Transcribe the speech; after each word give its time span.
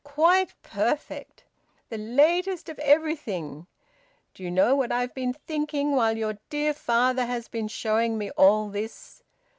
Quite 0.03 0.55
perfect! 0.63 1.43
The 1.89 1.97
latest 1.99 2.69
of 2.69 2.79
everything! 2.79 3.67
Do 4.33 4.41
you 4.41 4.49
know 4.49 4.75
what 4.75 4.91
I've 4.91 5.13
been 5.13 5.31
thinking 5.33 5.95
while 5.95 6.17
your 6.17 6.39
dear 6.49 6.73
father 6.73 7.27
has 7.27 7.47
been 7.47 7.67
showing 7.67 8.17
me 8.17 8.31
all 8.31 8.69
this. 8.69 9.21